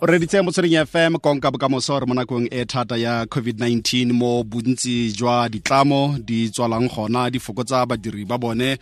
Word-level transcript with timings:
o 0.00 0.06
reditse 0.06 0.40
motsweding 0.42 0.86
fm 0.86 1.18
konka 1.18 1.50
bokamoso 1.50 1.98
re 1.98 2.06
mo 2.06 2.14
nakong 2.14 2.46
e 2.52 2.64
thata 2.64 2.96
ya 2.96 3.24
covid-19. 3.24 4.12
Mo 4.12 4.44
bontsi 4.44 5.10
jwa 5.12 5.48
ditlamo 5.48 6.18
di 6.22 6.50
tswalang 6.50 6.86
gona 6.88 7.30
di 7.30 7.38
fokotsa 7.40 7.82
badiri 7.86 8.24
ba 8.24 8.38
bone 8.38 8.78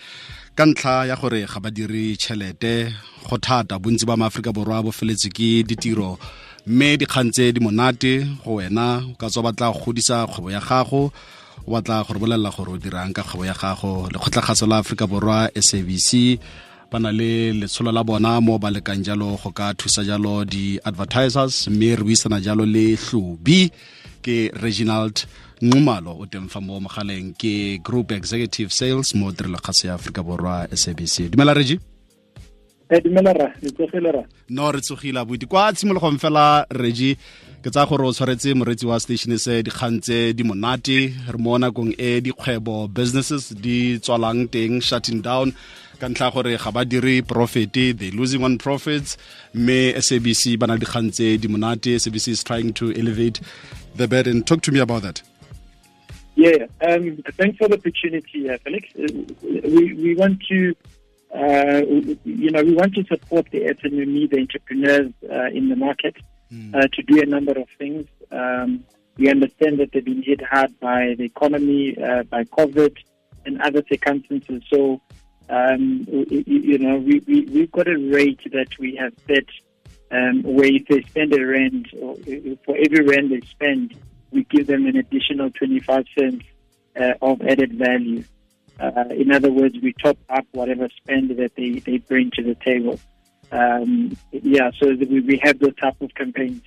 ka 0.54 0.66
ntlha 0.66 1.06
ya 1.08 1.16
gore 1.16 1.46
ga 1.48 1.60
ba 1.60 1.70
dire 1.70 2.16
tšhelete. 2.20 2.92
Go 3.30 3.38
thata 3.40 3.78
bontsi 3.78 4.04
ba 4.04 4.16
maaforika 4.16 4.52
borwa 4.52 4.84
bo 4.84 4.92
feletse 4.92 5.32
ke 5.32 5.64
ditiro. 5.64 6.18
Mme 6.66 7.00
dikgang 7.00 7.32
tse 7.32 7.48
di 7.52 7.60
monate 7.64 8.20
go 8.44 8.60
wena 8.60 9.00
o 9.08 9.16
ka 9.16 9.32
tswa 9.32 9.48
batla 9.48 9.72
go 9.72 9.80
godisa 9.88 10.28
kgwebo 10.28 10.50
ya 10.52 10.60
gago 10.60 11.12
o 11.64 11.70
batla 11.72 12.04
gore 12.04 12.20
bolelela 12.20 12.52
gore 12.52 12.76
o 12.76 12.76
dirang 12.76 13.16
ka 13.16 13.24
kgwebo 13.24 13.48
ya 13.48 13.56
gago. 13.56 14.12
Lekgotlakgatso 14.12 14.68
la 14.68 14.84
aforika 14.84 15.08
borwa 15.08 15.48
sabc 15.56 16.36
ba 16.90 16.98
na 16.98 17.10
le 17.12 17.52
letsholo 17.52 17.90
la 17.92 18.02
bona 18.04 18.40
mo 18.40 18.58
ba 18.58 18.70
lekang 18.70 19.02
jalo 19.02 19.36
go 19.42 19.50
ka 19.50 19.74
thusa 19.74 20.02
jalo 20.04 20.44
di-advertisers 20.44 21.68
mme 21.68 21.96
re 21.98 22.04
buisana 22.06 22.38
jalo 22.40 22.64
le 22.64 22.94
hlobi 22.94 23.70
ke 24.22 24.50
reginald 24.62 25.26
nqumalo 25.62 26.12
o 26.20 26.26
teng 26.26 26.48
fa 26.48 26.60
mo 26.60 26.80
mogaleng. 26.80 27.34
Ke 27.34 27.78
group 27.82 28.12
executive 28.12 28.72
sales 28.72 29.14
mo 29.14 29.32
tirelokgase 29.32 29.88
ya 29.88 29.94
aforika 29.94 30.22
borwa 30.22 30.68
sabc 30.72 31.30
dumela 31.30 31.54
regi? 31.54 31.78
Ra 32.90 33.00
no 34.48 34.70
re 34.70 34.80
tsogile 34.80 35.18
abuti 35.20 35.46
kwa 35.46 35.72
tshimologong 35.72 36.18
fela 36.18 36.66
regi 36.70 37.16
ke 37.62 37.70
tsaya 37.70 37.86
gore 37.86 38.06
o 38.06 38.12
tshwaretse 38.12 38.54
moretsi 38.54 38.86
wa 38.86 39.00
station 39.00 39.38
se 39.38 39.62
dikgang 39.62 39.98
tse 40.00 40.32
di 40.36 40.42
monate. 40.44 41.10
Re 41.32 41.38
mo 41.38 41.58
nakong 41.58 41.94
e 41.98 42.20
dikgwebo 42.20 42.86
businesses 42.88 43.50
di 43.50 43.98
tswalang 43.98 44.46
teng 44.46 44.78
shutting 44.80 45.22
down 45.22 45.50
ka 46.00 46.08
ntlha 46.08 46.30
gore 46.34 46.56
ga 46.56 46.70
ba 46.70 46.84
dire 46.84 47.22
profit 47.22 47.72
they 47.72 48.10
losing 48.10 48.44
on 48.44 48.58
profits 48.58 49.16
mme 49.54 49.94
sabc 50.00 50.56
ba 50.58 50.66
na 50.66 50.76
dikgang 50.76 51.10
tse 51.10 51.38
di 51.38 51.48
monate 51.48 51.98
sabc 51.98 52.28
is 52.28 52.44
trying 52.44 52.72
to 52.72 52.92
elevate 52.92 53.40
the 53.96 54.06
bed 54.08 54.26
and 54.26 54.46
talk 54.46 54.62
to 54.62 54.72
me 54.72 54.80
about 54.80 55.02
that 55.02 55.22
yeah 56.36 56.66
um, 56.86 57.16
thanks 57.36 57.56
for 57.58 57.68
the 57.68 57.76
opportunity 57.76 58.50
uh, 58.50 58.58
felix 58.64 58.88
uh, 58.98 59.06
we, 59.74 59.94
we 59.94 60.14
want 60.14 60.40
to 60.48 60.74
uh, 61.34 61.82
you 62.24 62.50
know, 62.50 62.62
we 62.62 62.72
want 62.72 62.94
to 62.94 63.04
support 63.04 63.46
the 63.50 63.60
SME, 63.60 64.30
the 64.30 64.38
entrepreneurs 64.38 65.12
uh, 65.30 65.46
in 65.52 65.68
the 65.68 65.76
market, 65.76 66.16
mm. 66.52 66.74
uh, 66.74 66.88
to 66.92 67.02
do 67.02 67.20
a 67.20 67.26
number 67.26 67.52
of 67.52 67.68
things. 67.78 68.06
Um, 68.30 68.84
we 69.16 69.28
understand 69.30 69.78
that 69.80 69.92
they've 69.92 70.04
been 70.04 70.22
hit 70.22 70.40
hard 70.42 70.78
by 70.80 71.14
the 71.18 71.24
economy, 71.24 71.96
uh, 72.02 72.22
by 72.24 72.44
COVID, 72.44 72.96
and 73.44 73.60
other 73.60 73.82
circumstances. 73.88 74.62
So, 74.70 75.00
um, 75.48 76.06
you, 76.08 76.78
know, 76.78 76.96
we, 76.96 77.22
we, 77.26 77.44
we've 77.46 77.72
got 77.72 77.88
a 77.88 77.96
rate 77.96 78.40
that 78.52 78.68
we 78.78 78.96
have 78.96 79.12
set 79.26 79.44
um, 80.10 80.42
where 80.42 80.66
if 80.66 80.86
they 80.88 81.02
spend 81.02 81.34
a 81.34 81.44
rand, 81.44 81.88
or 82.00 82.16
for 82.64 82.76
every 82.76 83.04
rand 83.04 83.30
they 83.30 83.40
spend, 83.46 83.94
we 84.30 84.44
give 84.44 84.66
them 84.66 84.86
an 84.86 84.96
additional 84.96 85.50
25 85.50 86.04
cents 86.18 86.44
uh, 87.00 87.14
of 87.22 87.42
added 87.42 87.74
value. 87.74 88.24
Uh, 88.78 89.04
in 89.10 89.32
other 89.32 89.50
words, 89.50 89.76
we 89.82 89.92
top 89.94 90.18
up 90.28 90.46
whatever 90.52 90.88
spend 90.96 91.30
that 91.30 91.54
they, 91.56 91.78
they 91.80 91.98
bring 91.98 92.30
to 92.32 92.42
the 92.42 92.54
table. 92.56 92.98
Um, 93.52 94.16
yeah, 94.32 94.70
so 94.78 94.94
we, 94.94 95.20
we 95.20 95.40
have 95.42 95.58
those 95.58 95.74
type 95.76 96.00
of 96.00 96.14
campaigns 96.14 96.62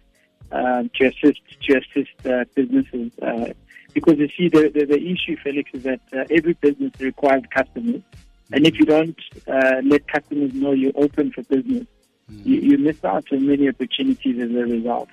um, 0.51 0.89
to 0.95 1.07
assist 1.07 1.41
to 1.63 1.77
assist 1.77 2.25
uh, 2.25 2.45
businesses. 2.55 3.11
Uh, 3.21 3.53
because 3.93 4.17
you 4.17 4.29
see, 4.37 4.49
the, 4.49 4.69
the, 4.69 4.85
the 4.85 5.11
issue, 5.11 5.35
Felix, 5.43 5.69
is 5.73 5.83
that 5.83 5.99
uh, 6.13 6.23
every 6.29 6.53
business 6.53 6.91
requires 6.99 7.43
customers, 7.51 8.01
and 8.51 8.65
if 8.65 8.79
you 8.79 8.85
don't 8.85 9.19
uh, 9.47 9.81
let 9.83 10.07
customers 10.07 10.53
know 10.53 10.71
you're 10.71 10.91
open 10.95 11.31
for 11.31 11.43
business, 11.43 11.85
mm. 12.31 12.45
you, 12.45 12.59
you, 12.61 12.77
miss 12.77 13.03
out 13.03 13.25
on 13.31 13.47
many 13.47 13.69
opportunities 13.69 14.39
as 14.39 14.49
a 14.51 14.65
result. 14.65 15.09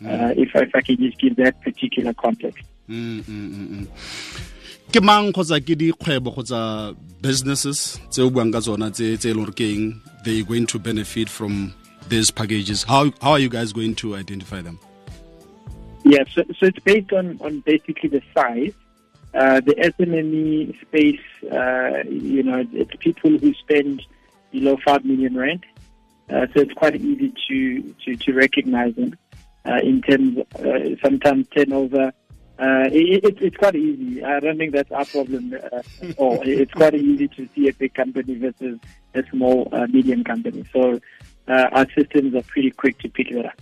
Mm. 0.00 0.36
if, 0.36 0.54
if 0.54 0.74
I 0.74 0.80
can 0.82 0.96
just 0.98 1.18
give 1.18 1.36
that 1.36 1.60
particular 1.62 2.12
context. 2.12 2.64
Mm, 2.88 3.86
ke 4.92 5.02
mang 5.02 5.32
kgotsa 5.34 5.58
ke 5.58 5.74
dikgwebo 5.74 6.30
kgotsa 6.30 6.94
businesses 7.20 7.98
tse 8.10 8.22
o 8.22 8.30
buang 8.30 8.52
ka 8.54 8.62
tsona 8.62 8.90
tse 8.94 9.18
tse 9.18 9.34
leng 9.34 9.50
keng 9.50 9.98
they 10.22 10.42
going 10.46 10.66
to 10.66 10.78
benefit 10.78 11.28
from 11.28 11.74
these 12.08 12.30
packages 12.30 12.86
how 12.86 13.10
how 13.18 13.34
are 13.34 13.42
you 13.42 13.50
guys 13.50 13.74
going 13.74 13.98
to 13.98 14.14
identify 14.14 14.62
them 14.62 14.78
yeah 16.06 16.22
so, 16.30 16.46
so 16.54 16.70
it's 16.70 16.78
based 16.86 17.12
on 17.12 17.34
on 17.42 17.58
basically 17.66 18.08
the 18.08 18.22
size 18.30 18.78
uh, 19.36 19.60
the 19.60 19.74
SMME 19.74 20.80
space, 20.80 21.20
uh, 21.52 22.08
you 22.08 22.42
know, 22.42 22.64
it's 22.72 22.96
people 22.98 23.36
who 23.38 23.54
spend 23.54 24.02
below 24.50 24.76
five 24.84 25.04
million 25.04 25.36
rand, 25.36 25.64
uh, 26.30 26.46
so 26.54 26.60
it's 26.60 26.74
quite 26.74 26.96
easy 26.96 27.32
to 27.48 27.94
to, 28.04 28.16
to 28.16 28.32
recognize 28.32 28.94
them 28.94 29.16
uh, 29.64 29.78
in 29.82 30.02
terms. 30.02 30.38
Of, 30.38 30.98
sometimes 31.02 31.46
turnover 31.48 32.12
uh, 32.58 32.88
it, 32.90 33.22
it, 33.22 33.38
it's 33.42 33.56
quite 33.56 33.74
easy. 33.74 34.24
I 34.24 34.40
don't 34.40 34.56
think 34.56 34.72
that's 34.72 34.90
our 34.90 35.04
problem 35.04 35.54
uh, 35.54 35.76
at 35.76 36.16
all. 36.16 36.40
It's 36.42 36.72
quite 36.72 36.94
easy 36.94 37.28
to 37.28 37.48
see 37.54 37.68
a 37.68 37.72
big 37.74 37.92
company 37.92 38.34
versus 38.36 38.78
a 39.14 39.22
small, 39.30 39.68
uh, 39.72 39.86
medium 39.88 40.24
company. 40.24 40.64
So 40.72 40.98
uh, 41.48 41.66
our 41.72 41.86
systems 41.96 42.34
are 42.34 42.42
pretty 42.42 42.70
quick 42.70 42.98
to 43.00 43.10
pick 43.10 43.30
that 43.32 43.46
up. 43.46 43.60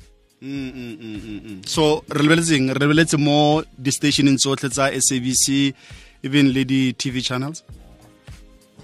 So 1.66 2.04
re 2.08 2.22
lebeletseng 2.22 2.72
re 2.72 2.80
lebeletse 2.80 3.18
mo 3.18 3.62
di-stationeng 3.78 4.36
tsotlhe 4.36 4.70
tsa 4.70 4.90
sabc 4.92 5.74
even 6.22 6.52
le 6.52 6.64
di-tv 6.64 7.22
channels 7.22 7.62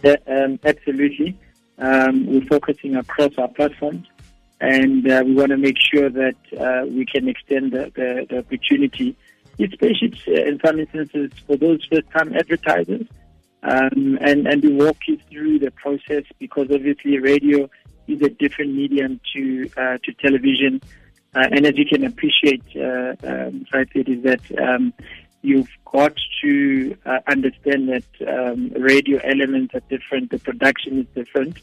yeah, 0.02 0.16
um, 0.26 0.58
absolutely 0.64 1.36
um, 1.78 2.26
we're 2.26 2.46
focusing 2.46 2.96
across 2.96 3.32
our 3.38 3.48
platforms 3.48 4.06
and 4.60 5.10
uh, 5.10 5.22
we 5.24 5.34
want 5.34 5.50
to 5.50 5.56
make 5.56 5.76
sure 5.78 6.08
that 6.08 6.36
uh, 6.58 6.86
we 6.86 7.04
can 7.04 7.28
extend 7.28 7.72
the, 7.72 7.90
the, 7.94 8.26
the 8.28 8.38
opportunity 8.38 9.16
especially 9.62 10.12
uh, 10.28 10.48
in 10.48 10.60
some 10.64 10.78
instances 10.78 11.30
for 11.46 11.56
those 11.56 11.84
first-time 11.90 12.34
advertisers. 12.34 13.06
Um, 13.62 14.18
and, 14.20 14.46
and 14.46 14.62
we 14.62 14.72
walk 14.72 14.96
you 15.06 15.18
through 15.30 15.58
the 15.58 15.70
process 15.72 16.24
because 16.38 16.68
obviously 16.70 17.18
radio 17.18 17.68
is 18.08 18.22
a 18.22 18.30
different 18.30 18.74
medium 18.74 19.20
to 19.34 19.70
uh, 19.76 19.98
to 20.02 20.12
television. 20.14 20.80
Uh, 21.34 21.46
and 21.52 21.66
as 21.66 21.76
you 21.76 21.86
can 21.86 22.04
appreciate, 22.04 22.64
uh, 22.76 23.14
um, 23.22 23.64
it 23.94 24.08
is 24.08 24.22
that 24.24 24.40
um, 24.60 24.92
you've 25.42 25.70
got 25.84 26.14
to 26.42 26.96
uh, 27.06 27.18
understand 27.28 27.88
that 27.88 28.04
um, 28.26 28.70
radio 28.70 29.18
elements 29.22 29.74
are 29.74 29.82
different, 29.88 30.30
the 30.30 30.38
production 30.38 31.00
is 31.00 31.06
different, 31.14 31.58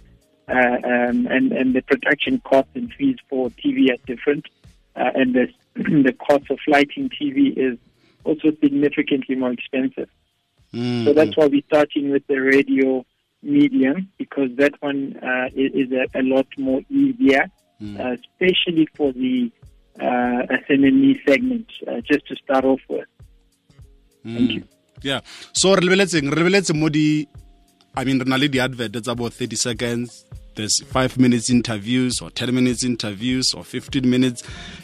uh, 0.48 0.78
um, 0.84 1.28
and, 1.28 1.52
and 1.52 1.76
the 1.76 1.82
production 1.82 2.40
costs 2.46 2.72
and 2.76 2.94
fees 2.94 3.18
for 3.30 3.50
TV 3.50 3.92
are 3.92 4.02
different, 4.06 4.46
uh, 4.96 5.12
and 5.16 5.36
the, 5.36 5.48
the 5.76 6.14
cost 6.14 6.50
of 6.50 6.60
lighting 6.68 7.10
TV 7.10 7.56
is 7.58 7.78
also 8.24 8.52
significantly 8.62 9.36
more 9.36 9.52
expensive. 9.52 10.10
Mm-hmm. 10.74 11.06
So 11.06 11.14
that's 11.14 11.36
why 11.36 11.48
we're 11.48 11.62
starting 11.68 12.12
with 12.12 12.26
the 12.28 12.40
radio 12.40 13.06
medium 13.42 14.10
because 14.18 14.50
that 14.58 14.74
one 14.82 15.18
uh, 15.18 15.50
is, 15.56 15.92
a, 15.92 16.20
a, 16.20 16.24
lot 16.24 16.48
more 16.58 16.82
easier, 16.90 17.50
mm. 17.82 18.00
uh, 18.00 18.16
especially 18.16 18.88
for 18.96 19.12
the 19.14 19.52
uh, 20.00 20.46
SMME 20.70 21.24
segment, 21.26 21.68
uh, 21.88 22.02
just 22.02 22.28
to 22.28 22.36
start 22.36 22.66
off 22.66 22.80
with. 22.90 23.08
Mm. 24.26 24.36
Thank 24.36 24.52
you. 24.52 24.64
Yeah. 25.04 25.22
So 25.54 25.76
re 25.76 25.82
lebeletseng 25.82 26.34
re 26.34 26.42
lebeletse 26.42 26.74
mo 26.74 26.90
di 26.90 27.28
I 27.96 28.04
mean 28.04 28.20
re 28.20 28.26
na 28.26 28.36
le 28.38 28.48
di-advert 28.50 28.98
tsa 28.98 29.12
about 29.12 29.34
30 29.34 29.56
seconds 29.56 30.26
there's 30.56 30.82
5 30.82 31.20
minutes 31.22 31.52
interviews 31.54 32.18
or 32.20 32.32
10 32.32 32.50
minutes 32.50 32.84
interviews 32.84 33.54
or 33.54 33.64
15 33.64 34.10
minutes 34.10 34.42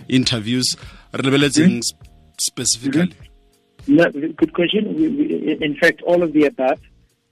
interviews 0.07 0.77
re 1.13 1.23
lebeletseng 1.25 1.81
mm 1.81 1.81
-hmm. 1.81 2.37
specifically 2.37 3.09
mm 3.09 3.17
-hmm. 3.17 3.33
No, 3.87 4.09
good 4.11 4.53
question. 4.53 4.95
We, 4.95 5.07
we, 5.09 5.57
in 5.59 5.75
fact, 5.75 6.01
all 6.03 6.23
of 6.23 6.33
the 6.33 6.45
above. 6.45 6.79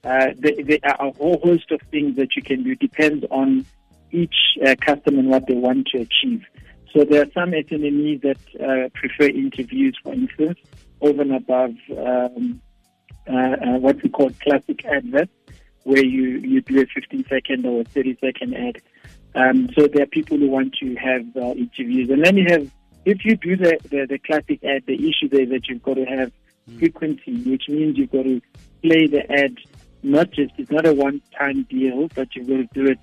Uh, 0.04 0.28
there, 0.38 0.64
there, 0.64 0.80
are 0.84 1.08
a 1.08 1.12
whole 1.12 1.40
host 1.44 1.72
of 1.72 1.80
things 1.92 2.16
that 2.18 2.36
you 2.36 2.42
can 2.42 2.64
do. 2.64 2.76
Depends 2.76 3.26
on 3.30 3.66
each 4.12 4.36
uh, 4.66 4.76
customer 4.82 5.20
and 5.20 5.30
what 5.30 5.48
they 5.48 5.56
want 5.56 5.88
to 5.88 6.00
achieve. 6.00 6.44
So 6.94 7.06
there 7.06 7.22
are 7.22 7.32
some 7.34 7.52
SMEs 7.52 8.22
that 8.22 8.38
uh, 8.60 8.90
prefer 8.94 9.28
interviews, 9.28 9.98
for 10.04 10.14
instance, 10.14 10.60
over 11.00 11.22
and 11.22 11.34
above 11.34 11.76
um, 11.98 12.62
uh, 13.30 13.36
uh, 13.36 13.78
what 13.80 14.02
we 14.04 14.10
call 14.10 14.30
classic 14.42 14.86
adverts, 14.86 15.32
where 15.84 16.04
you, 16.04 16.40
you 16.40 16.62
do 16.62 16.82
a 16.82 16.86
15 16.86 17.26
second 17.30 17.66
or 17.66 17.82
a 17.82 17.84
30 17.86 18.18
second 18.20 18.56
ad. 18.56 18.82
Um, 19.34 19.70
so 19.78 19.88
there 19.88 20.04
are 20.04 20.08
people 20.08 20.38
who 20.38 20.50
want 20.50 20.74
to 20.82 20.96
have 20.96 21.26
uh, 21.38 21.54
interviews. 21.54 22.10
And 22.10 22.26
then 22.26 22.38
you 22.38 22.46
have 22.50 22.70
if 23.06 23.26
you 23.26 23.36
do 23.36 23.56
the, 23.56 23.80
the, 23.90 24.06
the, 24.08 24.20
classic 24.20 24.64
ad, 24.64 24.84
the 24.86 24.94
issue 24.94 25.28
there 25.28 25.42
is 25.42 25.50
that 25.50 25.68
you've 25.68 25.82
got 25.82 25.96
to 25.96 26.06
have 26.06 26.32
mm. 26.70 26.78
frequency, 26.78 27.42
which 27.50 27.64
means 27.68 27.98
you've 27.98 28.12
got 28.12 28.24
to 28.24 28.42
play 28.84 29.08
the 29.08 29.24
ad 29.32 29.58
not 30.04 30.32
just, 30.32 30.54
it's 30.58 30.72
not 30.72 30.86
a 30.86 30.94
one 30.94 31.22
time 31.38 31.64
deal, 31.70 32.08
but 32.16 32.36
you've 32.36 32.48
got 32.48 32.58
to 32.58 32.68
do 32.74 32.92
it, 32.92 33.00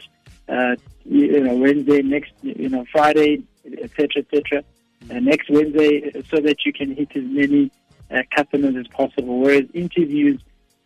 uh, 0.49 0.77
you 1.05 1.41
know, 1.41 1.55
Wednesday, 1.57 2.03
next, 2.03 2.33
you 2.43 2.69
know, 2.69 2.85
Friday, 2.93 3.43
etc., 3.83 4.23
etc., 4.23 4.65
uh, 5.11 5.21
next 5.21 5.51
Wednesday, 5.51 6.11
so 6.31 6.41
that 6.41 6.65
you 6.65 6.73
can 6.73 6.95
hit 6.95 7.09
as 7.15 7.25
many 7.25 7.71
uh, 8.11 8.23
customers 8.35 8.77
as 8.77 8.89
possible. 8.89 9.41
Whereas 9.41 9.65
interviews 9.75 10.41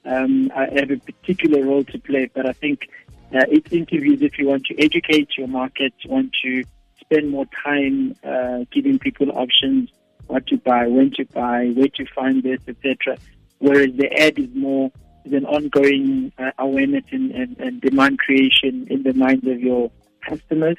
um, 0.04 0.50
have 0.50 0.90
a 0.90 0.96
particular 0.96 1.64
role 1.64 1.84
to 1.84 1.98
play, 1.98 2.30
but 2.32 2.46
I 2.46 2.52
think 2.52 2.88
uh, 3.34 3.44
it's 3.48 3.72
interviews 3.72 4.20
if 4.22 4.38
you 4.38 4.46
want 4.46 4.66
to 4.66 4.78
educate 4.78 5.30
your 5.38 5.48
market, 5.48 5.92
want 6.06 6.34
to 6.42 6.64
spend 7.00 7.30
more 7.30 7.46
time 7.64 8.14
uh, 8.24 8.64
giving 8.70 8.98
people 8.98 9.30
options, 9.32 9.90
what 10.26 10.46
to 10.48 10.56
buy, 10.56 10.86
when 10.86 11.10
to 11.12 11.24
buy, 11.26 11.68
where 11.68 11.88
to 11.88 12.06
find 12.14 12.42
this, 12.42 12.60
etc. 12.68 13.16
Whereas 13.58 13.90
the 13.96 14.12
ad 14.12 14.38
is 14.38 14.48
more 14.54 14.90
is 15.24 15.32
an 15.32 15.46
ongoing 15.46 16.32
uh, 16.38 16.50
awareness 16.58 17.04
and, 17.10 17.30
and, 17.32 17.58
and, 17.58 17.80
demand 17.80 18.18
creation 18.18 18.86
in 18.90 19.02
the 19.02 19.12
minds 19.14 19.46
of 19.46 19.60
your 19.60 19.90
customers, 20.26 20.76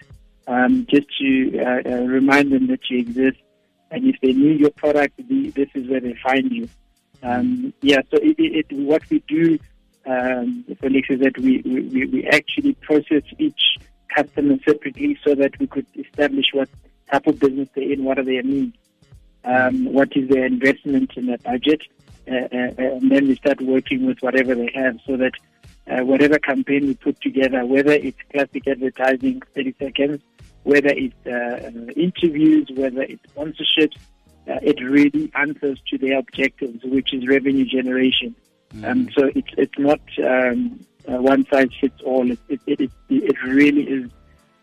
um, 0.48 0.86
just 0.90 1.08
to 1.20 1.60
uh, 1.60 1.90
uh, 1.90 2.04
remind 2.04 2.52
them 2.52 2.68
that 2.68 2.90
you 2.90 3.00
exist. 3.00 3.38
And 3.92 4.06
if 4.06 4.16
they 4.22 4.34
need 4.34 4.60
your 4.60 4.72
product, 4.72 5.22
this 5.28 5.70
is 5.76 5.88
where 5.88 6.00
they 6.00 6.16
find 6.24 6.52
you. 6.52 6.68
Um, 7.22 7.74
yeah, 7.82 8.02
so 8.12 8.18
it, 8.18 8.38
it, 8.38 8.66
it, 8.70 8.76
what 8.76 9.04
we 9.10 9.24
do, 9.28 9.60
um, 10.06 10.66
Felix, 10.82 11.10
is 11.10 11.20
that 11.20 11.38
we, 11.38 11.62
we, 11.64 12.06
we 12.08 12.28
actually 12.28 12.74
process 12.74 13.24
each 13.38 13.78
customer 14.14 14.58
separately 14.66 15.18
so 15.24 15.36
that 15.36 15.58
we 15.60 15.68
could 15.68 15.86
establish 15.96 16.48
what 16.54 16.70
type 17.12 17.28
of 17.28 17.40
business 17.40 17.70
they're 17.76 17.92
in, 17.92 18.04
what 18.04 18.20
are 18.20 18.24
their 18.24 18.44
needs, 18.44 18.76
um, 19.46 19.86
what 19.86 20.10
is 20.16 20.30
their 20.30 20.46
investment 20.46 21.12
in 21.16 21.28
their 21.28 21.38
budget, 21.38 21.82
and 22.28 23.12
then 23.12 23.28
we 23.28 23.36
start 23.36 23.62
working 23.62 24.06
with 24.06 24.20
whatever 24.22 24.56
they 24.56 24.72
have 24.74 24.98
so 25.06 25.18
that 25.18 25.34
uh, 25.88 26.02
whatever 26.02 26.40
campaign 26.40 26.88
we 26.88 26.94
put 26.96 27.20
together, 27.22 27.66
whether 27.66 27.92
it's 27.92 28.18
classic 28.32 28.68
advertising, 28.68 29.42
30 29.54 29.76
seconds, 29.80 30.22
whether 30.64 30.90
it's 30.90 31.28
uh, 31.28 31.92
interviews, 31.96 32.70
whether 32.76 33.02
it's 33.02 33.22
sponsorships, 33.34 33.98
uh, 34.48 34.60
it 34.62 34.82
really 34.82 35.32
answers 35.36 35.82
to 35.90 35.98
their 35.98 36.20
objectives, 36.20 36.84
which 36.84 37.14
is 37.14 37.28
revenue 37.28 37.66
generation. 37.66 38.36
Mm. 38.76 38.90
Um, 38.90 39.10
so 39.16 39.30
it's 39.36 39.50
it's 39.58 39.78
not 39.78 40.02
um, 40.24 40.80
uh, 41.08 41.22
one 41.22 41.46
size 41.48 41.70
fits 41.80 42.02
all. 42.04 42.30
It 42.30 42.40
it, 42.50 42.62
it, 42.68 42.92
it 43.10 43.44
really 43.44 43.84
is 43.84 44.10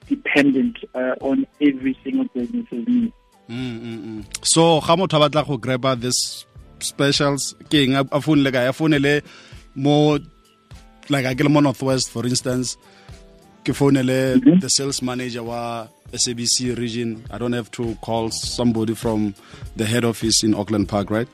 dependent 0.06 0.78
uh, 0.94 1.14
on 1.20 1.46
every 1.60 1.96
single 2.02 2.26
business's 2.34 2.86
needs. 2.86 3.12
Mm, 3.48 3.80
mm, 3.80 4.04
mm. 4.04 4.24
so 4.42 4.80
ga 4.80 4.96
motho 4.96 5.16
a 5.16 5.28
batla 5.28 5.46
go 5.46 5.58
graba 5.58 5.98
this 5.98 6.44
specials 6.82 7.54
ke 7.70 7.86
eng 7.86 7.94
a 7.96 8.20
founele 8.20 8.52
kae 8.52 8.68
a 8.68 8.72
founele 8.72 9.22
mo 9.74 10.18
like 11.08 11.26
a 11.26 11.34
ke 11.34 11.44
le 11.44 11.50
mo 11.50 11.60
northwest 11.60 12.10
for 12.10 12.26
instance 12.26 12.76
ke 13.64 13.72
founele 13.72 14.36
mm 14.36 14.40
-hmm. 14.42 14.60
the 14.60 14.70
sales 14.70 15.02
manager 15.02 15.42
wa 15.42 15.88
SABC 16.12 16.76
region. 16.76 17.22
I 17.30 17.38
don't 17.38 17.52
have 17.52 17.70
to 17.72 17.94
call 18.02 18.30
somebody 18.30 18.94
from 18.94 19.34
the 19.76 19.86
head 19.86 20.04
office 20.04 20.42
in 20.42 20.54
Auckland 20.54 20.88
Park 20.88 21.10
right? 21.10 21.28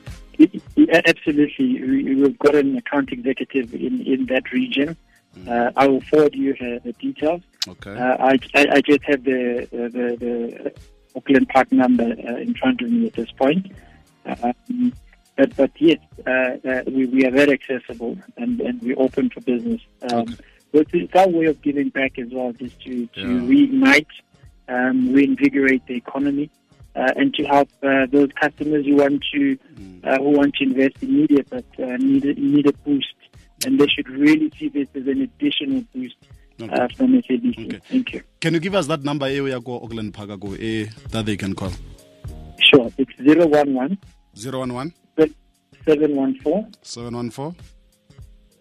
Absolutely. 1.05 2.13
We've 2.15 2.37
got 2.39 2.55
an 2.55 2.77
account 2.77 3.11
executive 3.11 3.73
in 3.73 4.01
in 4.01 4.27
that 4.27 4.51
region. 4.51 4.95
Mm. 5.35 5.47
uh, 5.47 5.71
I 5.75 5.87
will 5.87 6.01
forward 6.01 6.35
you 6.35 6.55
her 6.59 6.79
details. 6.99 7.41
Okay. 7.67 7.91
Uh, 7.91 8.17
I, 8.19 8.39
I, 8.55 8.65
I 8.73 8.81
just 8.81 9.03
have 9.03 9.23
the 9.23 9.67
the, 9.71 10.17
the 10.23 10.73
Auckland 11.15 11.49
Park 11.49 11.71
number 11.71 12.03
uh, 12.03 12.37
in 12.37 12.53
front 12.53 12.81
of 12.81 12.91
me 12.91 13.07
at 13.07 13.13
this 13.13 13.31
point. 13.31 13.71
Um, 14.25 14.93
but, 15.37 15.55
but 15.55 15.71
yes, 15.77 15.99
uh, 16.25 16.57
uh, 16.67 16.81
we, 16.87 17.05
we 17.05 17.25
are 17.25 17.31
very 17.31 17.53
accessible 17.53 18.17
and, 18.37 18.59
and 18.59 18.81
we're 18.81 18.99
open 18.99 19.29
for 19.29 19.39
business. 19.41 19.81
Um, 20.11 20.21
okay. 20.21 20.35
But 20.71 20.87
it's 20.93 21.15
our 21.15 21.29
way 21.29 21.45
of 21.45 21.61
giving 21.61 21.89
back 21.89 22.19
as 22.19 22.27
well, 22.31 22.51
just 22.51 22.81
to, 22.81 23.05
to 23.07 23.21
yeah. 23.21 23.47
reignite, 23.47 24.07
um, 24.67 25.13
reinvigorate 25.13 25.85
the 25.85 25.95
economy, 25.95 26.49
uh, 26.95 27.13
and 27.15 27.33
to 27.35 27.43
help 27.45 27.69
uh, 27.83 28.05
those 28.11 28.29
customers 28.39 28.85
who 28.85 28.95
want 28.95 29.23
to 29.33 29.57
mm. 29.75 30.05
uh, 30.05 30.17
who 30.17 30.31
want 30.31 30.55
to 30.55 30.63
invest 30.63 31.01
in 31.01 31.15
media 31.15 31.43
but 31.49 31.65
uh, 31.79 31.95
need 31.97 32.25
a, 32.25 32.33
need 32.33 32.67
a 32.67 32.73
boost, 32.73 33.15
and 33.65 33.79
they 33.79 33.87
should 33.87 34.09
really 34.09 34.51
see 34.59 34.67
this 34.67 34.87
as 34.95 35.07
an 35.07 35.21
additional 35.21 35.83
boost. 35.93 36.15
Okay. 36.59 36.73
Uh, 36.73 36.87
from 36.97 37.13
SABC. 37.13 37.67
Okay. 37.67 37.79
Thank 37.87 38.13
you. 38.13 38.23
Can 38.41 38.55
you 38.55 38.59
give 38.59 38.73
us 38.73 38.87
that 38.87 39.03
number 39.03 39.29
here 39.29 39.59
go 39.59 39.75
Auckland 39.75 40.11
Park 40.11 40.31
eh, 40.31 40.87
that 41.11 41.23
they 41.27 41.37
can 41.37 41.53
call? 41.53 41.69
Sure. 42.59 42.89
It's 42.97 43.11
011 43.19 43.99
011 44.35 44.93
714 45.87 46.73
714 46.81 47.55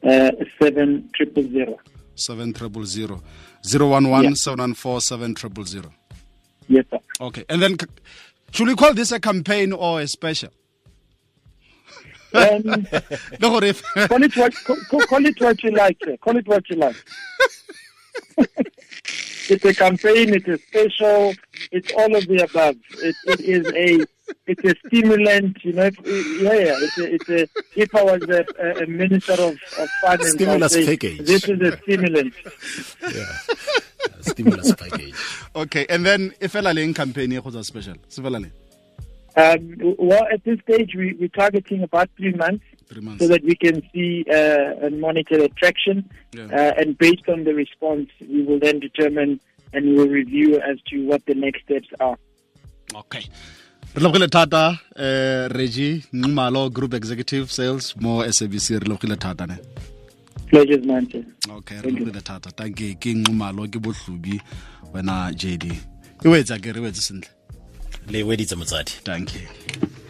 uh, 0.06 0.31
7 0.62 1.11
triple 1.14 1.43
zero. 1.43 1.76
7 2.14 2.52
triple 2.52 2.84
zero. 2.84 3.23
011 3.64 4.23
yeah. 4.23 4.31
714 4.34 5.00
7 5.00 5.34
triple 5.34 5.64
zero. 5.64 5.93
Yes, 6.69 6.84
sir. 6.90 6.99
Okay. 7.20 7.44
And 7.49 7.61
then 7.61 7.76
should 8.52 8.69
we 8.69 8.76
call 8.76 8.94
this 8.94 9.11
a 9.11 9.19
campaign 9.19 9.73
or 9.73 10.00
a 10.00 10.06
special? 10.06 10.50
Um, 12.32 12.62
call, 13.40 13.62
it 13.62 14.37
what, 14.37 14.55
call, 14.64 15.00
call 15.00 15.26
it 15.26 15.40
what 15.40 15.62
you 15.62 15.70
like. 15.70 15.96
Sir. 16.05 16.17
Call 16.19 16.37
it 16.37 16.46
what 16.46 16.69
you 16.70 16.76
like. 16.76 16.96
it's 19.49 19.64
a 19.64 19.75
campaign. 19.75 20.34
It's 20.34 20.49
a 20.49 20.58
special. 20.58 21.34
It's 21.73 21.93
all 21.94 22.14
of 22.14 22.26
the 22.28 22.44
above. 22.44 22.76
It, 22.99 23.17
it 23.26 23.40
is 23.40 23.67
a 23.73 24.06
it's 24.46 24.64
a 24.64 24.75
stimulant, 24.87 25.64
you 25.64 25.73
know. 25.73 25.90
yeah, 26.05 26.52
yeah. 26.52 26.76
It's 26.78 26.99
a, 26.99 27.14
it's 27.14 27.28
a, 27.28 27.49
if 27.75 27.94
I 27.94 28.02
was 28.02 28.23
a, 28.23 28.82
a 28.82 28.87
minister 28.87 29.32
of, 29.32 29.56
of 29.78 29.88
finance, 30.02 30.32
stimulus 30.32 30.73
say, 30.73 30.87
package. 30.87 31.19
This 31.19 31.49
is 31.49 31.61
a 31.61 31.76
stimulant. 31.78 32.34
yeah, 33.02 33.37
a 34.19 34.23
stimulus 34.23 34.75
package. 34.75 35.14
Okay, 35.55 35.87
and 35.88 36.05
then 36.05 36.32
if 36.40 36.55
a 36.55 36.58
leng 36.61 36.94
campaign 36.94 37.32
e 37.32 37.37
a 37.37 37.64
special, 37.64 37.94
um, 39.37 39.76
well, 39.99 40.26
at 40.32 40.43
this 40.44 40.58
stage, 40.61 40.94
we, 40.94 41.12
we're 41.20 41.28
targeting 41.28 41.82
about 41.82 42.08
three 42.17 42.32
months, 42.32 42.64
three 42.88 43.02
months. 43.02 43.23
so 43.23 43.28
that 43.28 43.44
we 43.44 43.55
can 43.55 43.82
see 43.93 44.25
uh, 44.31 44.87
and 44.87 44.99
monitor 44.99 45.37
the 45.37 45.50
traction. 45.50 46.08
Yeah. 46.32 46.44
Uh, 46.44 46.81
and 46.81 46.96
based 46.96 47.28
on 47.28 47.44
the 47.44 47.55
response, 47.55 48.08
we 48.20 48.43
will 48.43 48.58
then 48.58 48.81
determine 48.81 49.40
and 49.75 49.84
we 49.84 49.93
will 49.93 50.08
review 50.08 50.58
as 50.61 50.78
to 50.88 51.06
what 51.06 51.25
the 51.26 51.34
next 51.34 51.64
steps 51.64 51.88
are. 52.00 52.17
Okay. 52.94 53.26
Re 53.96 54.02
lebogile 54.02 54.28
thata 54.28 54.78
eh 54.94 55.48
regi 55.48 56.04
nxumalo 56.12 56.70
group 56.70 56.94
executive 56.94 57.50
sales 57.50 57.96
mo 57.96 58.31
sabc 58.31 58.69
re 58.70 58.78
lebogile 58.88 59.16
thata 59.16 59.46
ne? 59.46 59.56
Okay 61.48 61.81
re 61.81 61.90
lebogile 61.90 62.20
thata. 62.20 62.50
Tanke 62.50 62.94
ke 63.00 63.14
nxumalo 63.14 63.66
ke 63.69 63.78
bohlubi 63.78 64.40
wena 64.93 65.32
jd 65.32 65.72
e 66.25 66.28
wetsa 66.28 66.58
ke 66.58 66.72
re 66.72 66.81
wetse 66.81 67.00
sentle. 67.00 67.31
Le 68.10 68.22
weditse 68.22 68.54
motsadi. 68.54 68.93
Thank 69.04 69.34
you 69.34 70.06